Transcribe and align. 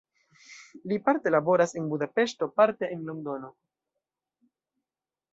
Li 0.91 0.95
parte 1.09 1.33
laboras 1.33 1.73
en 1.81 1.89
Budapeŝto, 1.91 2.47
parte 2.61 2.89
en 2.95 3.03
Londono. 3.09 3.51